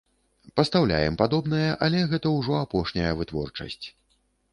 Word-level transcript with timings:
Пастаўляем 0.59 1.17
падобнае, 1.21 1.67
але 1.87 1.99
гэта 2.13 2.31
ўжо 2.37 2.57
апошняя 2.63 3.11
вытворчасць. 3.21 3.83